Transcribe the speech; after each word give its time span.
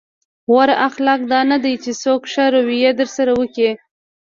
غوره 0.51 0.75
اخلاق 0.87 1.21
دا 1.31 1.41
نه 1.51 1.57
دي 1.63 1.73
چې 1.83 1.91
څوک 2.03 2.21
ښه 2.31 2.45
رويه 2.55 2.91
درسره 2.99 3.31
وکړي. 3.39 3.71